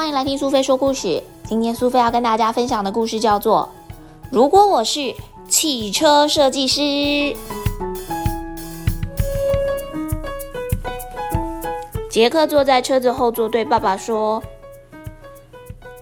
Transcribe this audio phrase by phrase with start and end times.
[0.00, 1.22] 欢迎来听苏菲说故事。
[1.46, 3.68] 今天苏菲要跟大家分享的故事叫做
[4.32, 5.14] 《如果我是
[5.46, 6.80] 汽车设计师》。
[12.08, 14.42] 杰克坐在车子后座，对爸爸说：“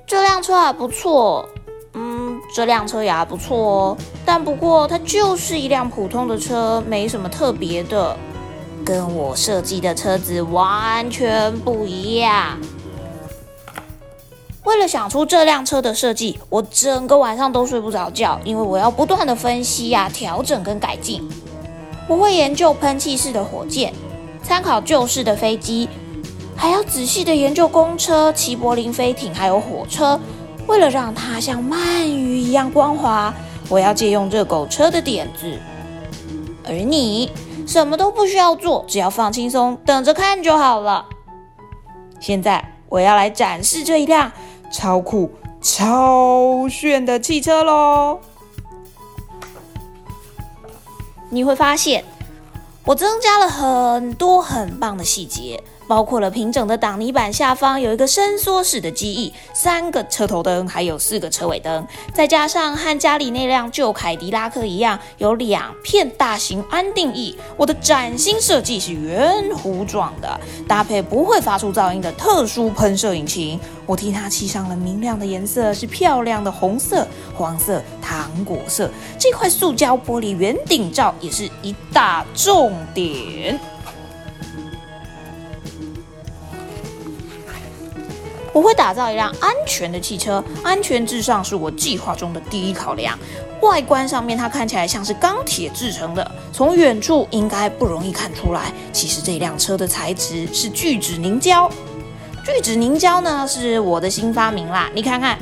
[0.07, 1.49] 这辆车还不错，
[1.95, 3.96] 嗯，这辆车也还不错哦。
[4.25, 8.17] 但不过它就是一辆普通的车，没什么特别的，
[8.85, 12.57] 跟我设计的车子完全不一样。”
[14.79, 21.29] 为了想出这辆车的设计，我整个晚上都睡不着觉，因为我要不断的分析呀、调整跟改进。
[22.07, 23.93] 我会研究喷气式的火箭，
[24.41, 25.89] 参考旧式的飞机，
[26.55, 30.17] 还要仔细的研究公车、齐柏林飞艇还有火车。
[30.69, 33.34] 为了让它像鳗鱼一样光滑，
[33.69, 35.58] 我要借用热狗车的点子。
[36.64, 37.33] 而你
[37.67, 41.05] 什么都不需要做，只要放轻松，等着看就好了。
[42.20, 44.30] 现在我要来展示这一辆。
[44.70, 45.30] 超酷、
[45.61, 48.20] 超炫的汽车喽！
[51.30, 52.05] 你会发现，
[52.84, 55.62] 我增加了很多很棒的细节。
[55.89, 67.36] 包括了平整的挡泥板下方有一个伸缩式的机翼，三个车头灯，还有四个车尾灯，再加上和家里那辆旧凯迪拉克一样，有两片大型安定翼。
[67.56, 73.58] 我的崭新设计是圆弧状的，搭配不会发出噪音的特殊喷射引擎。
[73.86, 78.91] 我替它漆上了明亮的颜色，是漂亮的红色、黄色、糖果色。
[79.19, 83.58] 这块塑胶玻璃圆顶罩也是一大重点。
[88.52, 93.18] 我会打造一辆安全的汽车，安全至上是我计划中的第一考量。
[93.60, 98.72] 外观上面，它看起来像是钢铁制成的，从远处应该不容易看出来。
[98.92, 101.68] 其实这辆车的材质是聚酯凝胶，
[102.45, 104.89] 聚酯凝胶呢是我的新发明啦。
[104.94, 105.39] 你看看，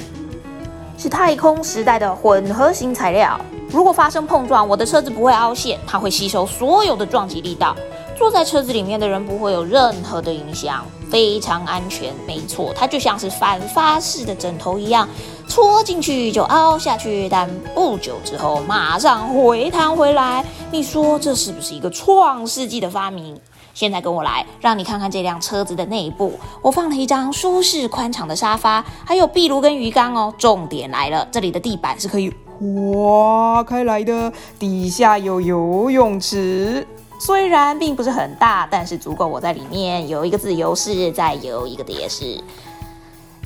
[0.98, 3.38] 是太空时代的混合型材料。
[3.70, 7.76] 如果发生碰撞，我的车子不会凹陷，它会吸收所有的撞击力道。
[8.16, 12.12] 坐在车子里面的人不会有任何的影响，非常安全。
[12.26, 15.08] 没错，它就像是反发式的枕头一样，
[15.48, 20.44] 戳进去就凹下去，但不久之后马上回弹回来。
[20.70, 23.38] 你说这是不是一个创世纪的发明？
[23.74, 26.32] 现在跟我来，让你看看这辆车子的内部。
[26.62, 30.32] 我放了一张舒适宽敞的沙发，还有壁炉跟鱼缸哦。
[30.38, 36.86] 重点来了，这里的地板是可以划开来的，底下有游泳池。
[37.18, 42.42] 虽然并不是很大，但是足够我在里面有一个自由式，再有一个蝶式。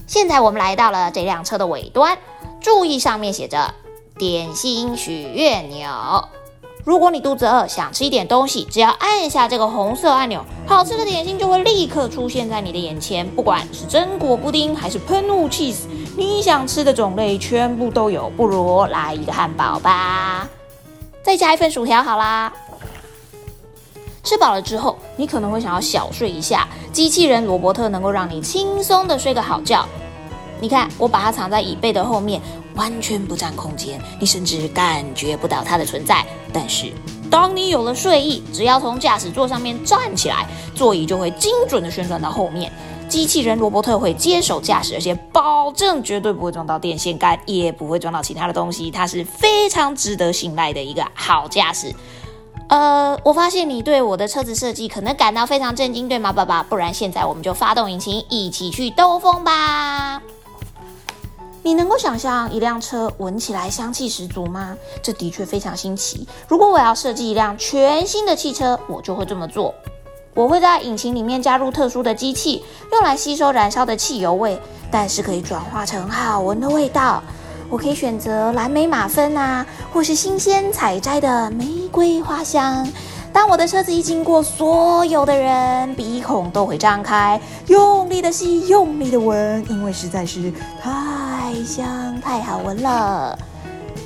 [0.07, 2.19] 现在我们来到了这辆车的尾端，
[2.61, 3.75] 注意上面写着
[4.19, 5.89] “点心许愿钮”。
[6.85, 13.29] 如果你肚子饿，想吃一点东西，只要按下这个红色按钮，好吃的点心就会立刻出现在你的眼前。
[13.37, 15.83] 不管是榛果布丁还是喷雾 cheese，
[16.17, 18.29] 你想吃的种类全部都有。
[18.31, 20.49] 不如来一个汉堡吧，
[21.23, 22.53] 再加一份薯条好啦。
[24.23, 26.69] 吃饱了之后，你可能会想要小睡一下。
[26.93, 29.87] 机器人罗伯特能够让你轻松的睡个好觉。
[30.61, 32.41] 你看，我把它藏在椅背的后面，
[32.75, 36.25] 完全不占空间，你甚至感觉不到它的存在。
[36.53, 36.93] 但是，
[37.31, 42.71] 当你有了睡意，只要从驾驶座上面站起来，座椅就会精准的旋转到后面。
[43.09, 48.91] 机器人罗伯特会接手驾驶，而且保证绝对不会撞到电线杆，也不会撞到其他的东西。
[48.91, 51.93] 它是非常值得信赖的一个好驾驶。
[52.71, 56.63] 呃，我发现你对我的车子设计可能感到非常震惊，对吗，爸爸？
[56.63, 60.23] 不然现在我们就发动引擎，一起去兜风吧。
[61.65, 64.77] 你能够想象一辆车闻起来香气十足吗？
[65.03, 66.29] 这的确非常新奇。
[66.47, 69.75] 如果我要设计一辆全新的汽车，我就会这么做。
[70.33, 74.57] 我会在引擎里面加入特殊的机器，用来吸收燃烧的汽油味，
[74.93, 77.21] 但是可以转化成好闻的味道。
[77.71, 82.87] 我可以选择蓝莓马芬啊，或是新鲜采摘的玫瑰花香。
[83.33, 90.53] 当我的车子一经过，所有的人鼻孔都会张开，用力的吸，用力的闻，因为实在是
[90.83, 93.39] 太香、太好闻了。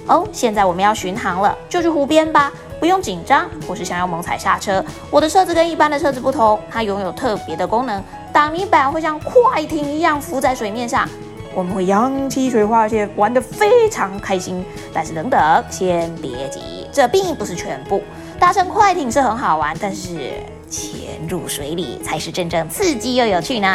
[0.08, 4.84] 哦，现在我们要巡航了，就去湖边吧，不用紧张，或是想要猛踩刹车。
[5.10, 11.08] 我的车子跟一般的车子不同，它拥有特别的功能，挡泥板会像快艇一样浮在水面上。
[11.54, 14.64] 我们会扬起水花，而且玩得非常开心。
[14.92, 18.02] 但是等等，先别急，这并不是全部。
[18.38, 20.32] 搭乘快艇是很好玩，但是
[20.68, 23.68] 潜入水里才是真正刺激又有趣呢。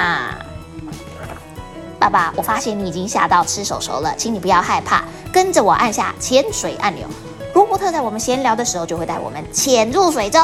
[1.97, 5.03] 爸爸，我发现你已经吓到吃手手了，请你不要害怕，
[5.33, 7.07] 跟着我按下潜水按钮。
[7.53, 10.41] 罗伯特在我们闲聊的时候就会带我们潜入水中。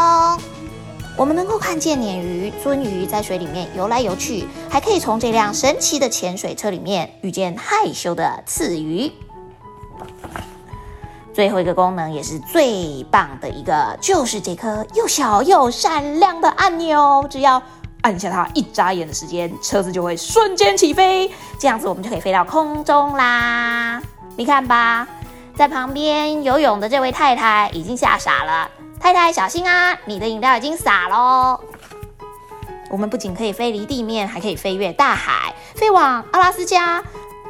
[1.18, 9.10] 我们能够看见鲶鱼、鳟鱼在水里面游来游去，还可以从这辆神奇的潜水车里面遇见害羞的刺鱼。
[11.34, 17.64] 最后一个功能也是最棒的一个，就是这颗又小又闪亮的按钮，只要
[18.02, 24.02] 按下它，一眨眼的时间，车子就会瞬间起飞，这样子我们就可以飞到空中啦。
[24.36, 25.08] 你看吧，
[25.56, 28.70] 在旁边游泳的这位太太已经吓傻了。
[29.00, 29.98] 太太，小心啊！
[30.06, 31.60] 你的饮料已经洒喽。
[32.90, 37.04] 我们不仅可以飞离地面，还可以飞越大海，飞往阿拉斯加、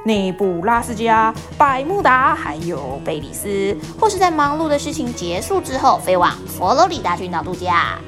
[0.03, 7.99] 内布拉斯加、百慕达，还有贝里斯，或是在忙碌的事情结束之后，飞往佛罗里达群岛度假，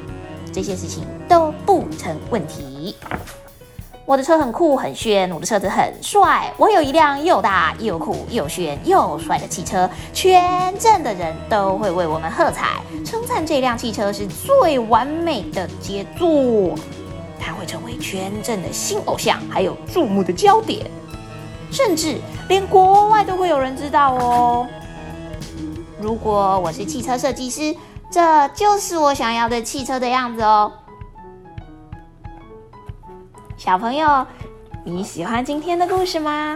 [0.52, 2.96] 这些事情都不成问题。
[4.08, 16.74] 我的车很酷很炫，我的车子很帅，我有一辆又大又酷又炫又帅的汽车，全镇的人都会为我们喝彩，称赞这辆汽车是最完美的杰作，
[17.38, 20.90] 它会成为全镇的新偶像，还有注目的焦点，
[21.70, 22.16] 甚至
[22.48, 24.66] 连国外都会有人知道哦。
[26.00, 27.76] 如果我是汽车设计师，
[28.10, 30.72] 这就是我想要的汽车的样子哦。
[33.58, 34.26] 小朋友，
[34.84, 36.56] 你喜欢今天的故事吗？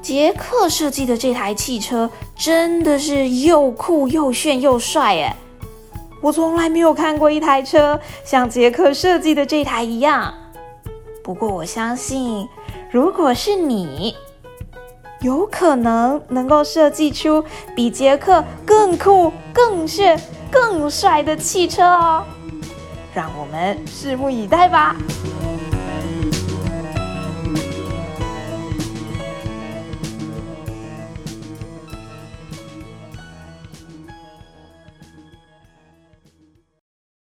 [0.00, 5.36] 杰克设计的这台汽车真的是又酷又炫又帅耶！
[6.22, 10.32] 我从来没有看过一台车像杰克设计的这台一样。
[11.22, 12.48] 不过我相信，
[12.90, 14.16] 如果是你，
[15.20, 17.44] 有可能能够设计出
[17.76, 20.18] 比杰克更酷、更炫、
[20.50, 22.24] 更帅的汽车哦。
[23.18, 24.94] 让我们拭目以待吧。